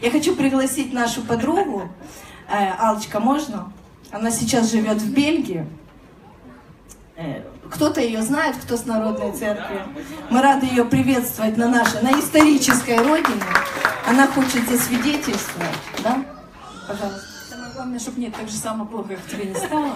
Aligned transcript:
Я 0.00 0.12
хочу 0.12 0.36
пригласить 0.36 0.92
нашу 0.92 1.22
подругу, 1.22 1.88
э, 2.48 2.70
Алочка, 2.78 3.18
можно? 3.18 3.72
Она 4.12 4.30
сейчас 4.30 4.70
живет 4.70 4.98
в 4.98 5.12
Бельгии. 5.12 5.66
Э, 7.16 7.42
кто-то 7.68 8.00
ее 8.00 8.22
знает, 8.22 8.54
кто 8.56 8.76
с 8.76 8.86
Народной 8.86 9.32
Церкви. 9.32 9.82
Мы 10.30 10.40
рады 10.40 10.66
ее 10.66 10.84
приветствовать 10.84 11.56
на 11.56 11.68
нашей, 11.68 12.00
на 12.02 12.12
исторической 12.18 12.96
родине. 12.96 13.42
Она 14.06 14.28
хочет 14.28 14.68
засвидетельствовать, 14.68 15.76
да? 16.04 16.24
Пожалуйста. 16.86 17.37
Главное, 17.78 18.00
чтобы 18.00 18.18
мне 18.18 18.30
так 18.32 18.48
же 18.48 18.56
самое 18.56 18.90
плохо, 18.90 19.10
как 19.10 19.24
тебе 19.26 19.50
не 19.50 19.54
стало. 19.54 19.92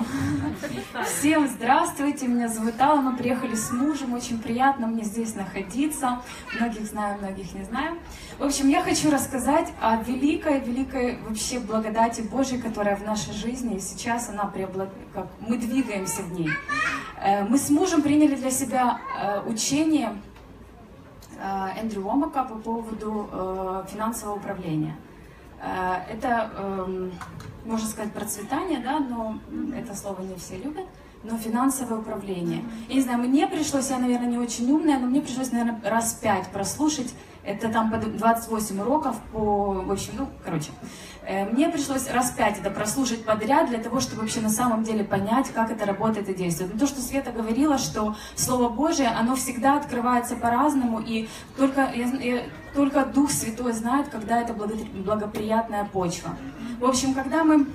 Всем 1.05 1.49
здравствуйте, 1.49 2.29
меня 2.29 2.47
зовут 2.47 2.81
Алла, 2.81 3.01
мы 3.01 3.17
приехали 3.17 3.57
с 3.57 3.73
мужем, 3.73 4.13
очень 4.13 4.39
приятно 4.39 4.87
мне 4.87 5.03
здесь 5.03 5.35
находиться. 5.35 6.23
Многих 6.57 6.87
знаю, 6.87 7.19
многих 7.19 7.53
не 7.55 7.65
знаю. 7.65 7.99
В 8.39 8.45
общем, 8.45 8.69
я 8.69 8.85
хочу 8.85 9.11
рассказать 9.11 9.67
о 9.81 9.97
великой, 9.97 10.61
великой 10.61 11.19
вообще 11.23 11.59
благодати 11.59 12.21
Божьей, 12.21 12.63
которая 12.63 12.95
в 12.95 13.05
нашей 13.05 13.33
жизни, 13.33 13.79
и 13.79 13.81
сейчас 13.81 14.29
она 14.29 14.45
преоблаг... 14.45 14.91
как 15.13 15.27
мы 15.41 15.59
двигаемся 15.59 16.23
в 16.23 16.33
ней. 16.35 16.51
Э, 17.21 17.43
мы 17.43 17.59
с 17.59 17.69
мужем 17.69 18.03
приняли 18.03 18.37
для 18.37 18.53
себя 18.53 19.01
э, 19.21 19.41
учение 19.41 20.13
э, 21.37 21.81
Эндрю 21.81 22.09
Омака 22.09 22.45
по 22.45 22.55
поводу 22.55 23.85
финансового 23.91 24.37
управления. 24.37 24.97
Это, 25.63 26.51
эм, 26.57 27.13
можно 27.65 27.89
сказать, 27.89 28.13
процветание, 28.13 28.81
да, 28.81 28.99
но 28.99 29.39
это 29.77 29.95
слово 29.95 30.23
не 30.23 30.35
все 30.35 30.57
любят 30.57 30.87
но 31.25 31.39
финансовое 31.39 31.99
управление. 31.99 32.65
Я 32.89 32.95
не 32.95 33.01
знаю, 33.01 33.19
мне 33.19 33.47
пришлось, 33.47 33.91
я, 33.91 33.99
наверное, 33.99 34.29
не 34.29 34.39
очень 34.39 34.71
умная, 34.71 34.99
но 34.99 35.07
мне 35.07 35.21
пришлось, 35.21 35.53
наверное, 35.53 35.81
раз 35.85 36.15
пять 36.15 36.49
прослушать. 36.49 37.15
Это 37.45 37.69
там 37.71 37.91
по 37.91 37.97
28 37.97 38.81
уроков 38.81 39.17
по, 39.33 39.73
в 39.85 39.91
общем, 39.91 40.13
ну, 40.17 40.29
короче. 40.45 40.71
Э, 41.27 41.45
мне 41.47 41.69
пришлось 41.69 42.09
раз 42.09 42.31
пять 42.31 42.59
это 42.59 42.71
прослушать 42.71 43.25
подряд 43.25 43.69
для 43.69 43.79
того, 43.79 43.99
чтобы 43.99 44.23
вообще 44.23 44.41
на 44.41 44.49
самом 44.49 44.85
деле 44.85 45.03
понять, 45.03 45.51
как 45.53 45.73
это 45.73 45.85
работает 45.85 46.29
и 46.29 46.35
действует. 46.35 46.73
Но 46.73 46.79
то, 46.79 46.87
что 46.87 47.01
Света 47.01 47.33
говорила, 47.33 47.79
что 47.79 48.15
Слово 48.37 48.69
Божие, 48.69 49.09
оно 49.09 49.35
всегда 49.35 49.77
открывается 49.77 50.37
по-разному, 50.37 51.01
и 51.01 51.29
только, 51.57 51.91
я, 51.93 52.43
только 52.75 53.05
Дух 53.05 53.31
Святой 53.33 53.73
знает, 53.73 54.09
когда 54.09 54.41
это 54.41 54.53
благоприятная 54.53 55.85
почва. 55.85 56.37
В 56.79 56.85
общем, 56.85 57.13
когда 57.13 57.43
мы 57.43 57.67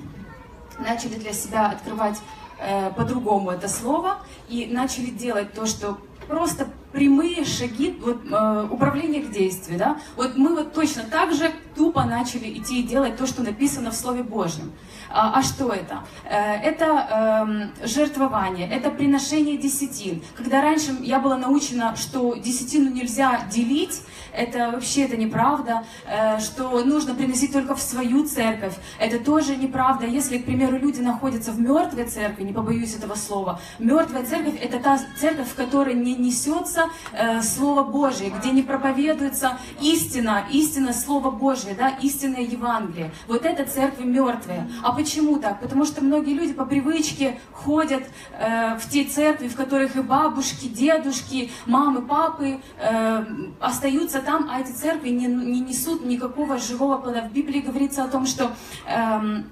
начали 0.80 1.16
для 1.16 1.34
себя 1.34 1.67
открывать 1.67 2.17
э, 2.59 2.91
по-другому 2.91 3.52
это 3.52 3.67
слово 3.67 4.17
и 4.47 4.67
начали 4.67 5.09
делать 5.09 5.53
то, 5.53 5.66
что 5.66 5.97
просто 6.27 6.67
прямые 6.91 7.45
шаги 7.45 7.97
вот, 8.02 8.21
э, 8.30 8.67
управления 8.69 9.21
к 9.21 9.31
действию. 9.31 9.77
Да? 9.77 9.97
Вот 10.16 10.38
мы 10.38 10.55
вот 10.55 10.73
точно 10.73 11.03
так 11.03 11.33
же 11.33 11.52
тупо 11.75 12.03
начали 12.05 12.57
идти 12.57 12.81
и 12.81 12.83
делать 12.83 13.17
то, 13.17 13.27
что 13.27 13.43
написано 13.43 13.91
в 13.91 13.95
Слове 13.95 14.23
Божьем. 14.23 14.71
А, 15.09 15.39
а 15.39 15.43
что 15.43 15.69
это? 15.69 16.03
Э, 16.25 16.55
это 16.55 17.71
э, 17.81 17.88
жертвование, 17.88 18.69
это 18.69 18.89
приношение 18.89 19.58
десятин. 19.58 20.21
Когда 20.35 20.61
раньше 20.61 20.95
я 21.02 21.19
была 21.19 21.38
научена, 21.38 21.95
что 21.95 22.35
десятину 22.35 22.89
нельзя 22.89 23.41
делить, 23.52 24.02
это 24.33 24.71
вообще 24.71 25.03
это 25.03 25.17
неправда, 25.17 25.83
э, 26.05 26.39
что 26.39 26.83
нужно 26.83 27.15
приносить 27.15 27.53
только 27.53 27.75
в 27.75 27.81
свою 27.81 28.25
церковь, 28.25 28.73
это 28.99 29.19
тоже 29.19 29.55
неправда. 29.55 30.05
Если, 30.05 30.38
к 30.38 30.45
примеру, 30.45 30.77
люди 30.77 31.02
находятся 31.02 31.52
в 31.52 31.59
мертвой 31.59 32.05
церкви, 32.05 32.43
не 32.43 32.53
побоюсь 32.53 32.95
этого 32.95 33.15
слова, 33.15 33.59
мертвая 33.80 34.25
церковь 34.25 34.55
это 34.61 34.80
та 34.80 34.99
церковь, 35.19 35.49
в 35.49 35.55
которой 35.55 35.93
не 35.93 36.15
несется 36.15 36.77
э, 37.14 37.42
Слово 37.42 37.83
Божие, 37.83 38.30
где 38.30 38.52
не 38.52 38.61
проповедуется 38.61 39.58
истина, 39.81 40.45
истина 40.52 40.94
Слова 40.94 41.31
Божие, 41.31 41.75
да, 41.75 41.89
истинное 42.02 42.42
Евангелие. 42.42 43.11
Вот 43.28 43.45
это 43.45 43.66
церкви 43.66 44.03
мертвые. 44.03 44.70
А 44.83 44.92
почему 44.92 45.38
так? 45.38 45.59
Потому 45.59 45.86
что 45.86 46.03
многие 46.03 46.33
люди 46.33 46.53
по 46.53 46.66
привычке 46.66 47.39
ходят 47.52 48.03
э, 48.39 48.78
в 48.78 48.89
те 48.89 49.03
церкви, 49.05 49.48
в 49.48 49.55
которых 49.55 49.95
и 49.95 50.02
бабушки, 50.02 50.67
дедушки, 50.67 51.52
мамы, 51.65 52.02
папы 52.02 52.60
э, 52.80 53.26
остаются 53.59 54.21
там, 54.21 54.49
а 54.52 54.61
эти 54.61 54.71
церкви 54.71 55.09
не, 55.09 55.27
не 55.27 55.59
несут 55.61 56.05
никакого 56.05 56.58
живого 56.58 56.98
плода. 56.98 57.21
В 57.21 57.32
Библии 57.32 57.59
говорится 57.59 58.04
о 58.04 58.08
том, 58.08 58.26
что 58.26 58.52
э, 58.88 59.44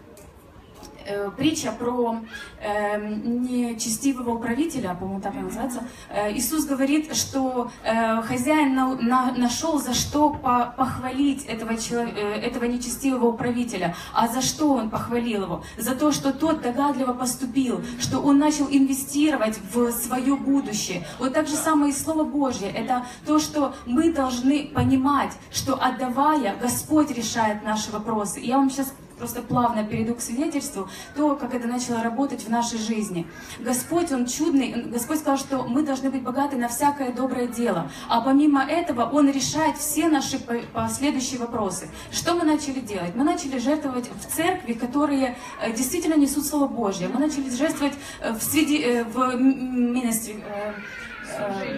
Э, 1.08 1.30
притча 1.30 1.72
про 1.72 2.20
э, 2.60 2.98
нечестивого 2.98 4.32
управителя, 4.32 4.96
по-моему, 5.00 5.22
так 5.22 5.34
она 5.34 5.44
называется. 5.44 5.84
Э, 6.10 6.34
Иисус 6.34 6.66
говорит, 6.66 7.16
что 7.16 7.70
э, 7.84 8.22
хозяин 8.24 8.74
на, 8.74 8.96
на, 8.96 9.32
нашел 9.34 9.80
за 9.80 9.94
что 9.94 10.32
по, 10.32 10.74
похвалить 10.76 11.46
этого, 11.46 11.78
человека, 11.78 12.20
э, 12.20 12.40
этого 12.42 12.66
нечестивого 12.66 13.28
управителя. 13.28 13.96
А 14.14 14.28
за 14.28 14.42
что 14.42 14.74
он 14.74 14.90
похвалил 14.90 15.44
его? 15.44 15.64
За 15.78 15.96
то, 15.96 16.12
что 16.12 16.34
тот 16.34 16.62
догадливо 16.62 17.14
поступил, 17.14 17.84
что 18.00 18.20
он 18.20 18.40
начал 18.40 18.68
инвестировать 18.68 19.60
в 19.74 19.92
свое 19.92 20.36
будущее. 20.36 21.06
Вот 21.20 21.34
так 21.34 21.48
же 21.48 21.56
самое 21.56 21.94
и 21.94 21.96
Слово 21.96 22.24
Божье. 22.24 22.70
Это 22.72 23.06
то, 23.28 23.38
что 23.38 23.76
мы 23.86 24.12
должны 24.12 24.72
понимать, 24.74 25.34
что 25.52 25.76
отдавая, 25.76 26.56
Господь 26.60 27.12
решает 27.12 27.64
наши 27.64 27.92
вопросы. 27.92 28.40
Я 28.40 28.58
вам 28.58 28.72
сейчас 28.72 28.92
просто 29.18 29.42
плавно 29.42 29.84
перейду 29.84 30.16
к 30.16 30.22
свидетельству, 30.22 30.90
то, 31.16 31.36
как 31.36 31.53
это 31.53 31.68
начало 31.68 32.03
работать 32.03 32.44
в 32.44 32.50
нашей 32.50 32.78
жизни. 32.78 33.28
Господь, 33.59 34.12
Он 34.12 34.26
чудный, 34.26 34.84
Господь 34.84 35.20
сказал, 35.20 35.38
что 35.38 35.64
мы 35.64 35.84
должны 35.84 36.09
быть 36.09 36.22
богаты 36.22 36.58
на 36.58 36.68
всякое 36.68 37.12
доброе 37.12 37.48
дело, 37.48 37.90
а 38.09 38.22
помимо 38.22 38.64
этого 38.64 39.04
Он 39.04 39.30
решает 39.30 39.78
все 39.78 40.08
наши 40.09 40.40
последующие 40.74 41.40
вопросы. 41.40 41.88
Что 42.12 42.36
мы 42.36 42.44
начали 42.44 42.80
делать? 42.80 43.16
Мы 43.16 43.24
начали 43.24 43.59
жертвовать 43.59 44.09
в 44.09 44.36
церкви, 44.36 44.74
которые 44.74 45.38
э, 45.62 45.72
действительно 45.72 46.16
несут 46.16 46.46
Слово 46.46 46.68
Божье. 46.68 47.08
Мы 47.08 47.20
начали 47.20 47.50
жертвовать 47.50 47.94
э, 48.22 48.34
в, 48.34 48.42
сведи... 48.42 48.81
Э, 48.84 49.04
в 49.04 49.36
министре, 49.36 50.36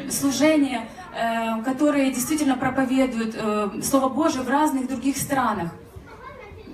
служение, 0.09 0.87
которые 1.65 2.11
действительно 2.11 2.57
проповедуют 2.57 3.83
Слово 3.83 4.09
Божие 4.09 4.43
в 4.43 4.49
разных 4.49 4.87
других 4.87 5.17
странах. 5.17 5.71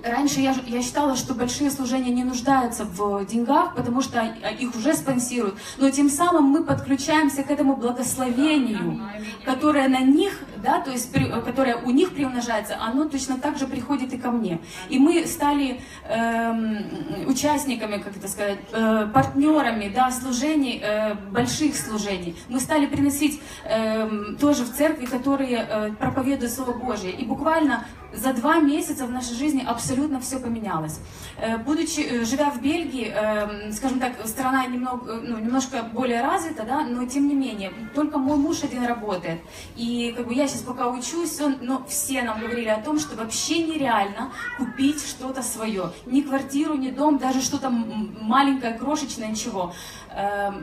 Раньше 0.04 0.40
я, 0.40 0.54
я 0.66 0.82
считала, 0.82 1.16
что 1.16 1.32
большие 1.32 1.70
служения 1.70 2.10
не 2.10 2.24
нуждаются 2.24 2.84
в 2.84 3.24
деньгах, 3.24 3.74
потому 3.74 4.02
что 4.02 4.22
их 4.60 4.74
уже 4.76 4.94
спонсируют. 4.94 5.54
Но 5.78 5.88
тем 5.90 6.10
самым 6.10 6.44
мы 6.44 6.62
подключаемся 6.62 7.42
к 7.42 7.50
этому 7.50 7.74
благословению, 7.76 9.00
которое 9.46 9.88
на 9.88 10.00
них, 10.00 10.40
да, 10.64 10.80
то 10.80 10.90
есть 10.90 11.12
которое 11.44 11.76
у 11.76 11.90
них 11.90 12.14
приумножается, 12.14 12.76
оно 12.80 13.04
точно 13.08 13.38
так 13.38 13.58
же 13.58 13.66
приходит 13.66 14.12
и 14.12 14.18
ко 14.18 14.30
мне. 14.30 14.58
И 14.88 14.98
мы 14.98 15.26
стали 15.26 15.80
э, 16.08 17.26
участниками, 17.26 17.98
как 17.98 18.16
это 18.16 18.28
сказать, 18.28 18.58
э, 18.72 19.08
партнерами, 19.12 19.92
да, 19.94 20.10
служений, 20.10 20.80
э, 20.82 21.14
больших 21.30 21.76
служений. 21.76 22.36
Мы 22.48 22.60
стали 22.60 22.86
приносить 22.86 23.40
э, 23.64 24.08
тоже 24.40 24.64
в 24.64 24.72
церкви, 24.72 25.06
которые 25.06 25.66
э, 25.68 25.92
проповедуют 25.92 26.52
Слово 26.52 26.72
Божье. 26.72 27.10
И 27.10 27.24
буквально 27.24 27.84
за 28.16 28.32
два 28.32 28.60
месяца 28.60 29.06
в 29.06 29.10
нашей 29.10 29.34
жизни 29.34 29.64
абсолютно 29.66 30.20
все 30.20 30.38
поменялось. 30.38 31.00
Э, 31.36 31.58
будучи, 31.58 32.00
э, 32.00 32.24
живя 32.24 32.50
в 32.50 32.60
Бельгии, 32.60 33.12
э, 33.14 33.72
скажем 33.72 33.98
так, 33.98 34.12
страна 34.26 34.66
немного, 34.66 35.20
ну, 35.22 35.38
немножко 35.38 35.82
более 35.82 36.22
развита, 36.22 36.64
да, 36.64 36.84
но 36.84 37.06
тем 37.06 37.28
не 37.28 37.34
менее, 37.34 37.72
только 37.94 38.18
мой 38.18 38.38
муж 38.38 38.62
один 38.62 38.84
работает. 38.86 39.40
И 39.76 40.14
как 40.16 40.28
бы 40.28 40.34
я 40.34 40.46
сейчас 40.54 40.62
пока 40.62 40.88
учусь, 40.88 41.40
он, 41.40 41.56
но 41.60 41.84
все 41.88 42.22
нам 42.22 42.40
говорили 42.40 42.68
о 42.68 42.80
том, 42.80 42.98
что 42.98 43.16
вообще 43.16 43.62
нереально 43.62 44.32
купить 44.56 45.04
что-то 45.04 45.42
свое. 45.42 45.92
Ни 46.06 46.20
квартиру, 46.20 46.74
ни 46.74 46.90
дом, 46.90 47.18
даже 47.18 47.42
что-то 47.42 47.70
маленькое, 47.70 48.74
крошечное, 48.74 49.28
ничего. 49.28 49.72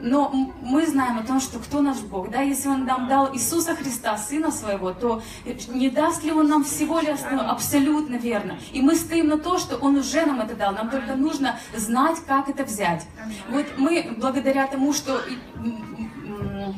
Но 0.01 0.31
мы 0.61 0.87
знаем 0.87 1.19
о 1.19 1.23
том, 1.23 1.41
что 1.41 1.59
кто 1.59 1.81
наш 1.81 1.97
Бог, 1.99 2.31
да, 2.31 2.41
если 2.41 2.69
Он 2.69 2.85
нам 2.85 3.07
дал 3.09 3.33
Иисуса 3.33 3.75
Христа, 3.75 4.17
Сына 4.17 4.49
Своего, 4.49 4.93
то 4.93 5.21
не 5.67 5.89
даст 5.89 6.23
ли 6.23 6.31
Он 6.31 6.47
нам 6.47 6.63
всего 6.63 6.99
лишь 6.99 7.19
абсолютно 7.19 8.15
верно. 8.15 8.57
И 8.71 8.81
мы 8.81 8.95
стоим 8.95 9.27
на 9.27 9.37
то, 9.37 9.57
что 9.59 9.75
Он 9.75 9.97
уже 9.97 10.25
нам 10.25 10.39
это 10.39 10.55
дал. 10.55 10.73
Нам 10.73 10.89
только 10.89 11.15
нужно 11.15 11.59
знать, 11.75 12.17
как 12.25 12.47
это 12.47 12.63
взять. 12.63 13.05
Вот 13.49 13.65
мы, 13.77 14.15
благодаря 14.17 14.67
тому, 14.67 14.93
что 14.93 15.21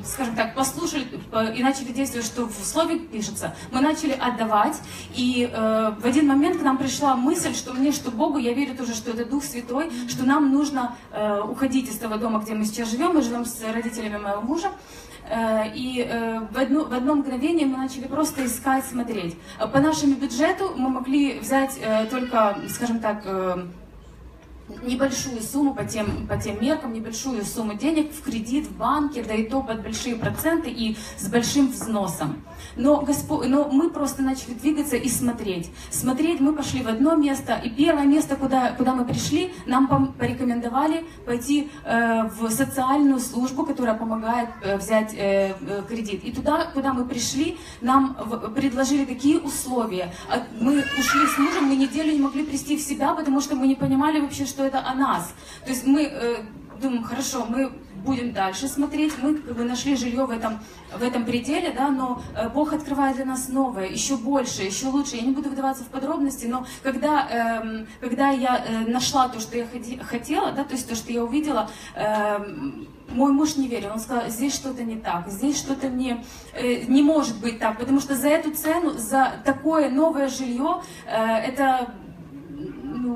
скажем 0.05 0.35
так, 0.35 0.55
послушали 0.55 1.05
и 1.55 1.63
начали 1.63 1.91
действовать, 1.91 2.25
что 2.25 2.45
в 2.45 2.53
слове 2.63 2.99
пишется, 2.99 3.55
мы 3.71 3.81
начали 3.81 4.11
отдавать, 4.11 4.77
и 5.15 5.49
э, 5.51 5.93
в 5.99 6.05
один 6.05 6.27
момент 6.27 6.59
к 6.59 6.63
нам 6.63 6.77
пришла 6.77 7.15
мысль, 7.15 7.53
что 7.53 7.73
мне, 7.73 7.91
что 7.91 8.11
Богу, 8.11 8.37
я 8.37 8.53
верю 8.53 8.75
тоже, 8.75 8.93
что 8.93 9.11
это 9.11 9.25
Дух 9.25 9.43
Святой, 9.43 9.91
что 10.07 10.25
нам 10.25 10.51
нужно 10.51 10.95
э, 11.11 11.41
уходить 11.41 11.89
из 11.89 11.97
того 11.97 12.17
дома, 12.17 12.39
где 12.39 12.53
мы 12.53 12.65
сейчас 12.65 12.89
живем, 12.89 13.13
мы 13.13 13.21
живем 13.21 13.45
с 13.45 13.61
родителями 13.61 14.17
моего 14.17 14.41
мужа, 14.41 14.69
Э, 15.29 15.71
и 15.73 16.05
э, 16.07 16.39
в 16.51 16.57
одно, 16.57 16.83
в 16.83 16.93
одно 16.93 17.15
мгновение 17.15 17.65
мы 17.65 17.77
начали 17.77 18.07
просто 18.07 18.45
искать, 18.45 18.85
смотреть. 18.85 19.37
По 19.57 19.79
нашему 19.79 20.15
бюджету 20.15 20.73
мы 20.75 20.89
могли 20.89 21.39
взять 21.39 21.77
э, 21.81 22.05
только, 22.07 22.57
скажем 22.69 22.99
так, 22.99 23.25
небольшую 24.83 25.41
сумму 25.41 25.73
по 25.73 25.83
тем, 25.83 26.27
по 26.27 26.37
тем 26.37 26.61
меркам, 26.61 26.93
небольшую 26.93 27.43
сумму 27.45 27.73
денег 27.73 28.13
в 28.13 28.21
кредит 28.21 28.67
в 28.67 28.77
банке, 28.77 29.23
да 29.23 29.33
и 29.33 29.43
то 29.43 29.61
под 29.61 29.81
большие 29.81 30.15
проценты 30.15 30.69
и 30.69 30.97
с 31.17 31.27
большим 31.27 31.71
взносом. 31.71 32.43
Но, 32.75 33.01
Господь, 33.01 33.47
но 33.47 33.67
мы 33.69 33.89
просто 33.89 34.21
начали 34.21 34.53
двигаться 34.53 34.95
и 34.95 35.09
смотреть. 35.09 35.69
Смотреть 35.91 36.39
мы 36.39 36.53
пошли 36.53 36.81
в 36.81 36.87
одно 36.87 37.15
место, 37.15 37.55
и 37.55 37.69
первое 37.69 38.05
место, 38.05 38.35
куда, 38.35 38.71
куда 38.71 38.93
мы 38.95 39.05
пришли, 39.05 39.53
нам 39.65 40.13
порекомендовали 40.13 41.05
пойти 41.25 41.69
э, 41.83 42.23
в 42.29 42.49
социальную 42.49 43.19
службу, 43.19 43.65
которая 43.65 43.95
помогает 43.95 44.49
э, 44.61 44.77
взять 44.77 45.13
э, 45.13 45.55
э, 45.59 45.83
кредит. 45.87 46.23
И 46.23 46.31
туда, 46.31 46.65
куда 46.73 46.93
мы 46.93 47.05
пришли, 47.05 47.57
нам 47.81 48.17
в, 48.19 48.49
предложили 48.53 49.05
такие 49.05 49.39
условия. 49.39 50.13
Мы 50.59 50.79
ушли 50.79 51.27
с 51.27 51.37
мужем, 51.37 51.65
мы 51.65 51.75
неделю 51.75 52.13
не 52.13 52.19
могли 52.19 52.43
прийти 52.43 52.77
в 52.77 52.81
себя, 52.81 53.13
потому 53.13 53.41
что 53.41 53.55
мы 53.55 53.67
не 53.67 53.75
понимали 53.75 54.19
вообще, 54.19 54.45
что 54.53 54.65
это 54.65 54.85
о 54.85 54.93
нас. 54.93 55.33
То 55.65 55.71
есть 55.71 55.85
мы 55.85 56.03
э, 56.03 56.43
думаем, 56.79 57.03
хорошо, 57.03 57.45
мы 57.49 57.71
будем 58.05 58.33
дальше 58.33 58.67
смотреть. 58.67 59.13
Мы 59.21 59.35
как 59.35 59.55
бы 59.55 59.63
нашли 59.63 59.95
жилье 59.95 60.25
в 60.25 60.29
этом, 60.29 60.59
в 60.93 61.01
этом 61.01 61.25
пределе, 61.25 61.71
да, 61.71 61.89
но 61.89 62.21
э, 62.35 62.49
Бог 62.49 62.73
открывает 62.73 63.15
для 63.15 63.25
нас 63.25 63.47
новое, 63.47 63.87
еще 63.87 64.17
больше, 64.17 64.61
еще 64.61 64.87
лучше. 64.87 65.15
Я 65.15 65.23
не 65.23 65.31
буду 65.31 65.49
вдаваться 65.49 65.83
в 65.83 65.87
подробности, 65.87 66.45
но 66.45 66.65
когда, 66.83 67.27
э, 67.29 67.85
когда 67.99 68.29
я 68.29 68.63
э, 68.65 68.91
нашла 68.91 69.29
то, 69.29 69.39
что 69.39 69.57
я 69.57 69.65
ходи, 69.65 69.97
хотела, 69.97 70.51
да, 70.51 70.63
то 70.63 70.73
есть 70.73 70.87
то, 70.87 70.95
что 70.95 71.11
я 71.11 71.23
увидела, 71.23 71.69
э, 71.95 72.39
мой 73.09 73.31
муж 73.31 73.55
не 73.57 73.67
верил, 73.67 73.91
он 73.93 73.99
сказал, 73.99 74.29
здесь 74.29 74.53
что-то 74.53 74.83
не 74.83 74.95
так, 74.95 75.29
здесь 75.29 75.57
что-то 75.57 75.87
не, 75.87 76.23
э, 76.53 76.83
не 76.87 77.03
может 77.03 77.39
быть 77.39 77.59
так, 77.59 77.77
потому 77.77 77.99
что 77.99 78.15
за 78.15 78.29
эту 78.29 78.51
цену, 78.51 78.91
за 78.91 79.33
такое 79.45 79.89
новое 79.89 80.27
жилье, 80.27 80.81
э, 81.05 81.15
это 81.15 81.93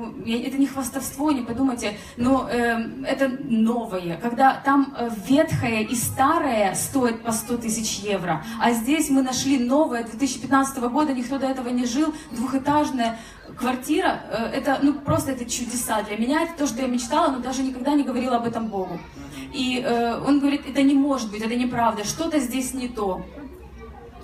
это 0.02 0.58
не 0.58 0.66
хвастовство, 0.66 1.30
не 1.30 1.42
подумайте, 1.42 1.96
но 2.16 2.48
э, 2.50 2.78
это 3.06 3.28
новое, 3.44 4.16
когда 4.16 4.60
там 4.64 4.94
э, 4.96 5.08
ветхое 5.26 5.82
и 5.82 5.94
старое 5.94 6.74
стоит 6.74 7.22
по 7.22 7.32
100 7.32 7.58
тысяч 7.58 7.98
евро, 8.00 8.44
а 8.60 8.72
здесь 8.72 9.10
мы 9.10 9.22
нашли 9.22 9.58
новое, 9.58 10.04
2015 10.04 10.78
года, 10.90 11.12
никто 11.12 11.38
до 11.38 11.46
этого 11.46 11.68
не 11.68 11.84
жил, 11.86 12.14
двухэтажная 12.32 13.18
квартира, 13.56 14.20
э, 14.30 14.50
это, 14.54 14.78
ну, 14.82 14.94
просто 14.94 15.32
это 15.32 15.44
чудеса 15.44 16.02
для 16.02 16.16
меня, 16.16 16.42
это 16.42 16.52
то, 16.58 16.66
что 16.66 16.82
я 16.82 16.88
мечтала, 16.88 17.32
но 17.32 17.38
даже 17.40 17.62
никогда 17.62 17.94
не 17.94 18.04
говорила 18.04 18.36
об 18.36 18.46
этом 18.46 18.68
Богу. 18.68 18.98
И 19.52 19.82
э, 19.84 20.20
он 20.20 20.40
говорит, 20.40 20.62
это 20.68 20.82
не 20.82 20.94
может 20.94 21.30
быть, 21.30 21.42
это 21.42 21.54
неправда, 21.54 22.04
что-то 22.04 22.38
здесь 22.38 22.74
не 22.74 22.88
то. 22.88 23.24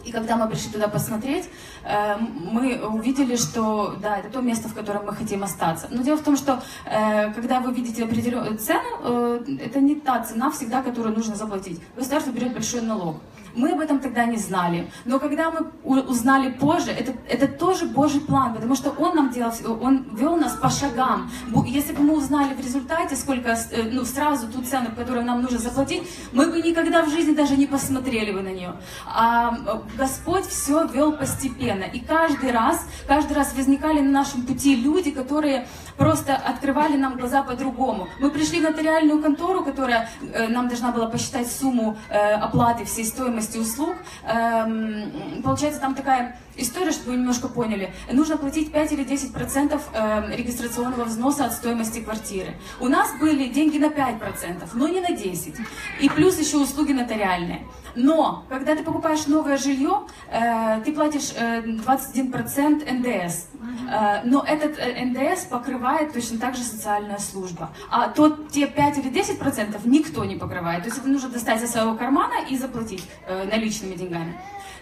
И 0.04 0.12
когда 0.12 0.36
мы 0.36 0.48
пришли 0.48 0.70
туда 0.70 0.88
посмотреть, 0.88 1.48
э, 1.84 2.16
мы 2.18 2.80
увидели, 2.86 3.36
что 3.36 3.96
да, 4.00 4.18
это 4.18 4.28
то 4.28 4.40
место, 4.40 4.68
в 4.68 4.74
котором 4.74 5.06
мы 5.06 5.14
хотим 5.14 5.42
остаться. 5.42 5.88
Но 5.90 6.02
дело 6.02 6.16
в 6.16 6.22
том, 6.22 6.36
что 6.36 6.62
э, 6.86 7.32
когда 7.32 7.60
вы 7.60 7.72
видите 7.72 8.04
определенную 8.04 8.58
цену, 8.58 8.82
э, 9.02 9.44
это 9.60 9.80
не 9.80 9.94
та 9.94 10.22
цена 10.22 10.50
всегда, 10.50 10.82
которую 10.82 11.14
нужно 11.14 11.34
заплатить. 11.34 11.80
Государство 11.96 12.30
берет 12.30 12.52
большой 12.52 12.82
налог. 12.82 13.16
Мы 13.56 13.70
об 13.70 13.80
этом 13.80 14.00
тогда 14.00 14.24
не 14.24 14.36
знали. 14.36 14.90
Но 15.04 15.20
когда 15.20 15.50
мы 15.50 15.70
узнали 15.84 16.50
позже, 16.50 16.90
это, 16.90 17.14
это 17.28 17.46
тоже 17.46 17.86
Божий 17.86 18.20
план, 18.20 18.54
потому 18.54 18.74
что 18.74 18.90
Он 18.90 19.14
нам 19.14 19.30
делал, 19.30 19.52
Он 19.80 20.04
вел 20.12 20.36
нас 20.36 20.54
по 20.54 20.68
шагам. 20.68 21.30
Если 21.66 21.92
бы 21.92 22.02
мы 22.02 22.16
узнали 22.16 22.54
в 22.54 22.58
результате, 22.58 23.14
сколько, 23.14 23.56
ну, 23.92 24.04
сразу 24.04 24.48
ту 24.48 24.62
цену, 24.62 24.90
которую 24.96 25.24
нам 25.24 25.42
нужно 25.42 25.58
заплатить, 25.58 26.02
мы 26.32 26.50
бы 26.50 26.60
никогда 26.62 27.04
в 27.04 27.10
жизни 27.10 27.34
даже 27.34 27.56
не 27.56 27.66
посмотрели 27.66 28.32
бы 28.32 28.42
на 28.42 28.48
нее. 28.48 28.74
А 29.06 29.56
Господь 29.96 30.46
все 30.46 30.86
вел 30.86 31.12
постепенно. 31.12 31.84
И 31.84 32.00
каждый 32.00 32.50
раз, 32.50 32.86
каждый 33.06 33.34
раз 33.34 33.54
возникали 33.54 34.00
на 34.00 34.10
нашем 34.10 34.42
пути 34.42 34.76
люди, 34.76 35.10
которые 35.10 35.66
просто 35.96 36.34
открывали 36.34 36.96
нам 36.96 37.16
глаза 37.16 37.42
по-другому. 37.42 38.08
Мы 38.18 38.30
пришли 38.30 38.60
в 38.60 38.62
нотариальную 38.64 39.22
контору, 39.22 39.64
которая 39.64 40.08
э, 40.20 40.48
нам 40.48 40.68
должна 40.68 40.90
была 40.90 41.06
посчитать 41.06 41.50
сумму 41.50 41.96
э, 42.08 42.34
оплаты 42.34 42.84
всей 42.84 43.04
стоимости 43.04 43.58
услуг. 43.58 43.94
Эм, 44.24 45.42
получается, 45.42 45.80
там 45.80 45.94
такая 45.94 46.36
история, 46.56 46.92
чтобы 46.92 47.12
вы 47.12 47.16
немножко 47.18 47.48
поняли. 47.48 47.92
Нужно 48.12 48.36
платить 48.36 48.72
5 48.72 48.92
или 48.92 49.04
10 49.04 49.32
процентов 49.32 49.88
э, 49.92 50.36
регистрационного 50.36 51.04
взноса 51.04 51.46
от 51.46 51.52
стоимости 51.52 52.00
квартиры. 52.00 52.54
У 52.80 52.88
нас 52.88 53.10
были 53.18 53.48
деньги 53.48 53.78
на 53.78 53.90
5 53.90 54.18
процентов, 54.18 54.74
но 54.74 54.88
не 54.88 55.00
на 55.00 55.12
10. 55.12 55.54
И 56.00 56.08
плюс 56.08 56.38
еще 56.38 56.58
услуги 56.58 56.92
нотариальные. 56.92 57.66
Но, 57.96 58.44
когда 58.48 58.74
ты 58.74 58.82
покупаешь 58.82 59.26
новое 59.26 59.56
жилье, 59.56 60.02
э, 60.30 60.80
ты 60.84 60.92
платишь 60.92 61.32
э, 61.36 61.62
21% 61.62 62.92
НДС. 62.92 63.46
Э, 63.90 64.22
но 64.24 64.44
этот 64.46 64.78
НДС 64.78 65.44
покрывает 65.44 66.12
точно 66.12 66.38
так 66.38 66.56
же 66.56 66.62
социальная 66.62 67.18
служба. 67.18 67.70
А 67.90 68.08
тот, 68.08 68.50
те 68.50 68.66
5 68.66 68.98
или 68.98 69.10
10% 69.10 69.80
никто 69.84 70.24
не 70.24 70.36
покрывает. 70.36 70.82
То 70.82 70.88
есть 70.88 70.98
это 70.98 71.08
нужно 71.08 71.28
достать 71.28 71.62
из 71.62 71.70
своего 71.70 71.94
кармана 71.94 72.34
и 72.48 72.56
заплатить 72.56 73.08
наличными 73.28 73.94
деньгами. 73.94 74.36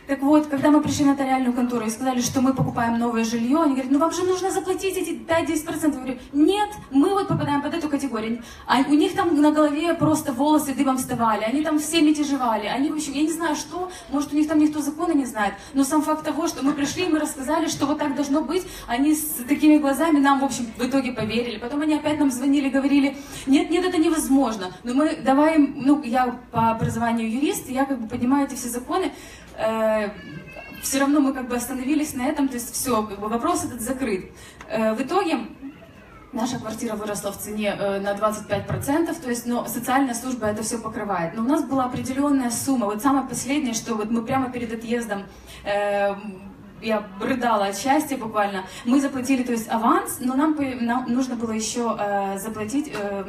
Так 0.07 0.21
вот, 0.21 0.47
когда 0.47 0.71
мы 0.71 0.81
пришли 0.81 1.05
в 1.05 1.09
нотариальную 1.09 1.53
контору 1.53 1.87
и 1.87 1.91
сказали, 1.91 2.21
что 2.21 2.41
мы 2.41 2.55
покупаем 2.55 2.99
новое 2.99 3.25
жилье, 3.25 3.63
они 3.63 3.75
говорят, 3.75 3.93
ну 3.93 3.99
вам 3.99 4.13
же 4.13 4.25
нужно 4.25 4.51
заплатить 4.51 4.97
эти 4.97 5.11
5-10%. 5.11 5.83
Я 5.83 5.89
говорю, 5.91 6.19
нет, 6.33 6.71
мы 6.91 7.11
вот 7.11 7.29
попадаем 7.29 7.63
под 7.63 7.75
эту 7.75 7.89
категорию. 7.89 8.43
А 8.67 8.81
у 8.81 8.95
них 8.95 9.15
там 9.15 9.41
на 9.41 9.53
голове 9.53 9.95
просто 9.95 10.33
волосы 10.33 10.75
дыбом 10.75 10.99
вставали, 10.99 11.45
они 11.45 11.63
там 11.63 11.79
все 11.79 12.03
мятежевали, 12.03 12.67
они, 12.67 12.91
в 12.91 12.95
общем, 12.95 13.13
я 13.13 13.23
не 13.23 13.33
знаю 13.33 13.55
что, 13.55 13.91
может 14.11 14.33
у 14.33 14.37
них 14.37 14.49
там 14.49 14.59
никто 14.59 14.81
закона 14.81 15.13
не 15.13 15.25
знает, 15.25 15.55
но 15.73 15.85
сам 15.85 16.03
факт 16.03 16.25
того, 16.25 16.49
что 16.49 16.65
мы 16.65 16.73
пришли, 16.73 17.07
мы 17.07 17.21
рассказали, 17.21 17.69
что 17.69 17.87
вот 17.87 17.99
так 17.99 18.15
должно 18.17 18.43
быть, 18.43 18.67
они 18.89 19.15
с 19.15 19.45
такими 19.49 19.79
глазами 19.79 20.19
нам, 20.19 20.41
в 20.41 20.45
общем, 20.45 20.67
в 20.77 20.85
итоге 20.85 21.13
поверили. 21.13 21.59
Потом 21.59 21.83
они 21.83 21.95
опять 21.95 22.19
нам 22.19 22.31
звонили, 22.31 22.69
говорили, 22.69 23.17
нет, 23.47 23.71
нет, 23.71 23.85
это 23.85 23.99
невозможно. 23.99 24.73
Но 24.83 24.95
мы 24.95 25.17
давай, 25.17 25.59
ну, 25.59 26.03
я 26.03 26.39
по 26.51 26.71
образованию 26.71 27.31
юрист, 27.31 27.69
я 27.69 27.85
как 27.85 28.01
бы 28.01 28.09
понимаю 28.09 28.47
эти 28.47 28.55
все 28.55 28.69
законы, 28.69 29.13
э, 29.59 30.11
все 30.83 31.01
равно 31.01 31.21
мы 31.21 31.33
как 31.33 31.49
бы 31.49 31.57
остановились 31.57 32.15
на 32.15 32.27
этом, 32.27 32.49
то 32.49 32.55
есть 32.55 32.73
все, 32.73 33.03
как 33.03 33.21
бы 33.21 33.29
вопрос 33.29 33.65
этот 33.65 33.81
закрыт. 33.81 34.31
Э, 34.69 34.95
в 34.95 35.03
итоге 35.03 35.39
наша 36.33 36.59
квартира 36.59 36.97
выросла 36.97 37.33
в 37.33 37.39
цене 37.39 37.77
э, 37.79 38.01
на 38.01 38.15
25%, 38.15 39.23
то 39.23 39.31
есть, 39.31 39.47
но 39.47 39.67
социальная 39.67 40.15
служба 40.15 40.47
это 40.47 40.63
все 40.63 40.79
покрывает. 40.79 41.35
Но 41.35 41.43
у 41.43 41.47
нас 41.47 41.65
была 41.65 41.85
определенная 41.85 42.51
сумма, 42.51 42.87
вот 42.87 43.03
самое 43.03 43.27
последнее, 43.27 43.75
что 43.75 43.95
вот 43.95 44.11
мы 44.11 44.23
прямо 44.23 44.51
перед 44.51 44.73
отъездом 44.73 45.25
э, 45.65 46.15
я 46.83 47.07
рыдала 47.21 47.67
от 47.67 47.77
счастья 47.79 48.17
буквально. 48.17 48.65
Мы 48.85 49.01
заплатили, 49.01 49.43
то 49.43 49.53
есть 49.53 49.69
аванс, 49.69 50.19
но 50.21 50.35
нам, 50.35 50.57
нам 50.81 51.13
нужно 51.13 51.37
было 51.37 51.53
еще 51.53 51.97
э, 51.99 52.39
заплатить 52.39 52.93
э, 52.93 53.25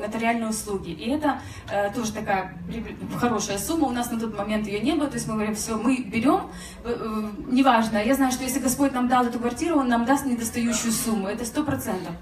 нотариальные 0.00 0.48
услуги. 0.48 0.90
И 0.90 1.10
это 1.10 1.40
э, 1.70 1.92
тоже 1.92 2.12
такая 2.12 2.58
хорошая 3.18 3.58
сумма. 3.58 3.88
У 3.88 3.92
нас 3.92 4.10
на 4.10 4.18
тот 4.18 4.36
момент 4.36 4.66
ее 4.66 4.80
не 4.80 4.92
было. 4.92 5.08
То 5.08 5.14
есть 5.14 5.28
мы 5.28 5.34
говорим, 5.34 5.54
все, 5.54 5.76
мы 5.76 6.02
берем, 6.02 6.50
э, 6.84 6.94
э, 6.98 7.22
неважно. 7.50 7.98
Я 7.98 8.14
знаю, 8.14 8.32
что 8.32 8.44
если 8.44 8.58
Господь 8.58 8.92
нам 8.92 9.08
дал 9.08 9.26
эту 9.26 9.38
квартиру, 9.38 9.78
Он 9.78 9.88
нам 9.88 10.04
даст 10.04 10.26
недостающую 10.26 10.92
сумму. 10.92 11.28
Это 11.28 11.44
сто 11.44 11.62
процентов. 11.62 12.12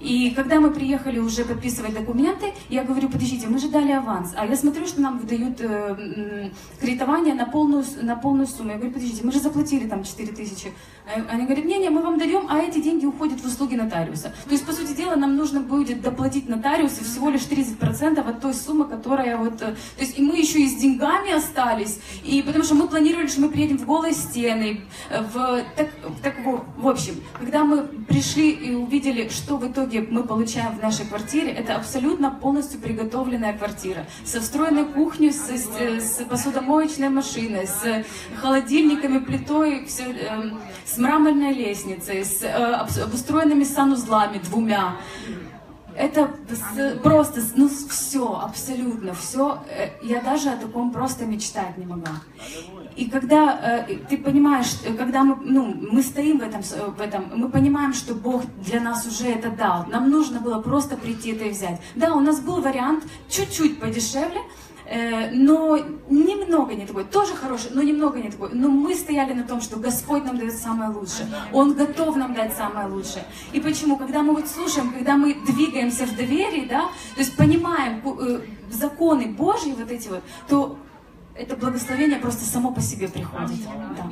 И 0.00 0.30
когда 0.30 0.60
мы 0.60 0.70
приехали 0.70 1.18
уже 1.18 1.44
подписывать 1.44 1.92
документы, 1.92 2.54
я 2.70 2.84
говорю, 2.84 3.08
подождите, 3.10 3.46
мы 3.48 3.58
же 3.58 3.68
дали 3.68 3.92
аванс. 3.92 4.32
А 4.36 4.46
я 4.46 4.56
смотрю, 4.56 4.86
что 4.86 5.00
нам 5.00 5.18
выдают 5.18 5.60
э, 5.60 6.50
кредитование 6.80 7.34
на 7.34 7.44
полную, 7.44 7.84
на 8.02 8.16
полную 8.16 8.46
сумму. 8.46 8.70
Я 8.70 8.76
говорю, 8.76 8.92
подождите, 8.92 9.22
мы 9.24 9.32
же 9.32 9.40
заплатили 9.40 9.86
там 9.86 10.02
4 10.02 10.32
тысячи. 10.32 10.72
А 11.06 11.20
они 11.32 11.44
говорят, 11.44 11.64
не-не, 11.64 11.90
мы 11.90 12.02
вам 12.02 12.18
даем, 12.18 12.39
а 12.50 12.58
эти 12.58 12.80
деньги 12.80 13.06
уходят 13.06 13.40
в 13.40 13.46
услуги 13.46 13.76
нотариуса. 13.76 14.32
То 14.44 14.50
есть, 14.50 14.66
по 14.66 14.72
сути 14.72 14.92
дела, 14.92 15.14
нам 15.14 15.36
нужно 15.36 15.60
будет 15.60 16.02
доплатить 16.02 16.48
нотариусу 16.48 17.04
всего 17.04 17.30
лишь 17.30 17.42
30% 17.42 18.18
от 18.18 18.40
той 18.40 18.54
суммы, 18.54 18.86
которая 18.86 19.36
вот... 19.36 19.62
Э, 19.62 19.76
то 19.76 20.00
есть, 20.00 20.18
и 20.18 20.22
мы 20.22 20.36
еще 20.36 20.60
и 20.60 20.68
с 20.68 20.74
деньгами 20.74 21.30
остались, 21.30 22.00
и 22.24 22.42
потому 22.42 22.64
что 22.64 22.74
мы 22.74 22.88
планировали, 22.88 23.28
что 23.28 23.42
мы 23.42 23.50
приедем 23.50 23.78
в 23.78 23.86
голые 23.86 24.14
стены, 24.14 24.80
в... 25.32 25.64
Так, 25.76 25.90
так 26.24 26.34
в, 26.44 26.88
общем, 26.88 27.14
когда 27.38 27.62
мы 27.62 27.84
пришли 27.84 28.50
и 28.50 28.74
увидели, 28.74 29.28
что 29.28 29.56
в 29.56 29.70
итоге 29.70 30.04
мы 30.10 30.24
получаем 30.24 30.76
в 30.76 30.82
нашей 30.82 31.06
квартире, 31.06 31.52
это 31.52 31.76
абсолютно 31.76 32.32
полностью 32.32 32.80
приготовленная 32.80 33.56
квартира. 33.56 34.06
Со 34.24 34.40
встроенной 34.40 34.86
кухней, 34.86 35.32
с, 35.32 35.48
с 35.48 36.24
посудомоечной 36.24 37.10
машиной, 37.10 37.68
с 37.68 38.04
холодильниками, 38.40 39.18
плитой, 39.18 39.84
все, 39.86 40.04
э, 40.10 40.50
с 40.84 40.98
мраморной 40.98 41.52
лестницей, 41.52 42.24
с 42.24 42.39
э, 42.42 43.02
обустроенными 43.02 43.64
санузлами 43.64 44.38
двумя. 44.38 44.96
Это 45.96 46.30
просто, 47.02 47.40
ну, 47.56 47.68
все, 47.68 48.40
абсолютно 48.40 49.12
все. 49.14 49.58
Э, 49.68 49.88
я 50.02 50.20
даже 50.20 50.50
о 50.50 50.56
таком 50.56 50.92
просто 50.92 51.26
мечтать 51.26 51.76
не 51.76 51.86
могла. 51.86 52.14
И 52.96 53.08
когда 53.08 53.86
э, 53.88 53.96
ты 54.08 54.18
понимаешь, 54.18 54.76
э, 54.84 54.94
когда 54.94 55.24
мы, 55.24 55.36
ну, 55.42 55.74
мы 55.92 56.02
стоим 56.02 56.38
в 56.38 56.42
этом, 56.42 56.62
в 56.62 57.00
этом, 57.00 57.32
мы 57.34 57.48
понимаем, 57.48 57.92
что 57.92 58.14
Бог 58.14 58.42
для 58.64 58.80
нас 58.80 59.06
уже 59.06 59.28
это 59.28 59.50
дал. 59.50 59.86
Нам 59.86 60.10
нужно 60.10 60.40
было 60.40 60.60
просто 60.60 60.96
прийти 60.96 61.32
это 61.32 61.44
и 61.44 61.50
взять. 61.50 61.80
Да, 61.96 62.14
у 62.14 62.20
нас 62.20 62.40
был 62.40 62.60
вариант 62.60 63.04
чуть-чуть 63.28 63.80
подешевле, 63.80 64.40
но 65.32 65.78
немного 66.08 66.74
не 66.74 66.84
такой, 66.84 67.04
тоже 67.04 67.34
хороший, 67.34 67.70
но 67.72 67.82
немного 67.82 68.18
не 68.18 68.30
такой. 68.30 68.50
Но 68.52 68.68
мы 68.68 68.96
стояли 68.96 69.34
на 69.34 69.44
том, 69.44 69.60
что 69.60 69.76
Господь 69.76 70.24
нам 70.24 70.36
дает 70.36 70.54
самое 70.54 70.90
лучшее. 70.90 71.28
Он 71.52 71.74
готов 71.74 72.16
нам 72.16 72.34
дать 72.34 72.56
самое 72.56 72.88
лучшее. 72.88 73.24
И 73.52 73.60
почему? 73.60 73.96
Когда 73.96 74.22
мы 74.22 74.34
вот 74.34 74.48
слушаем, 74.48 74.92
когда 74.92 75.16
мы 75.16 75.34
двигаемся 75.46 76.06
в 76.06 76.16
доверии, 76.16 76.66
да, 76.68 76.88
то 77.14 77.20
есть 77.20 77.36
понимаем 77.36 78.02
э, 78.04 78.40
законы 78.70 79.26
Божьи 79.26 79.72
вот 79.78 79.90
эти 79.92 80.08
вот, 80.08 80.22
то 80.48 80.76
это 81.36 81.56
благословение 81.56 82.18
просто 82.18 82.44
само 82.44 82.72
по 82.72 82.80
себе 82.80 83.08
приходит. 83.08 83.58
Да. 83.96 84.10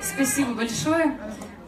Спасибо 0.00 0.54
большое. 0.54 1.18